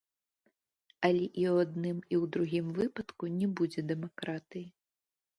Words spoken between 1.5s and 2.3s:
ў адным, і ў